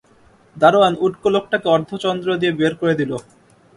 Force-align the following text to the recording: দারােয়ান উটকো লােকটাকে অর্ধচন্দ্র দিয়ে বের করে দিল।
দারােয়ান 0.57 0.93
উটকো 1.05 1.27
লােকটাকে 1.33 1.67
অর্ধচন্দ্র 1.69 2.27
দিয়ে 2.41 2.53
বের 2.59 2.73
করে 2.75 2.93
দিল। 2.99 3.11